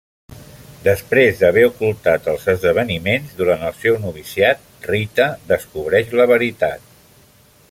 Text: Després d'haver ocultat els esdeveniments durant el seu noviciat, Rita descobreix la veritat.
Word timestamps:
Després 0.85 1.35
d'haver 1.41 1.65
ocultat 1.71 2.31
els 2.33 2.47
esdeveniments 2.55 3.37
durant 3.43 3.69
el 3.69 3.77
seu 3.85 4.01
noviciat, 4.09 4.67
Rita 4.93 5.33
descobreix 5.57 6.21
la 6.23 6.31
veritat. 6.37 6.95